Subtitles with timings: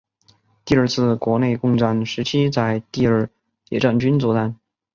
[0.65, 3.29] 第二次国共内战时期在第二
[3.69, 4.57] 野战军作战。